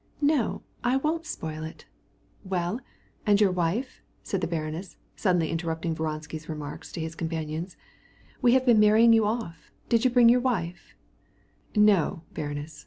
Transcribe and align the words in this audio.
"No, 0.23 0.63
I 0.83 0.97
won't 0.97 1.27
spoil 1.27 1.63
it! 1.63 1.85
Well, 2.43 2.79
and 3.27 3.39
your 3.39 3.51
wife?" 3.51 4.01
said 4.23 4.41
the 4.41 4.47
baroness 4.47 4.97
suddenly, 5.15 5.51
interrupting 5.51 5.93
Vronsky's 5.93 6.47
conversation 6.47 6.95
with 7.03 7.03
his 7.03 7.13
comrade. 7.13 7.75
"We've 8.41 8.65
been 8.65 8.79
marrying 8.79 9.13
you 9.13 9.27
here. 9.27 9.31
Have 9.91 10.03
you 10.03 10.09
brought 10.09 10.29
your 10.31 10.39
wife?" 10.39 10.95
"No, 11.75 12.23
baroness. 12.33 12.79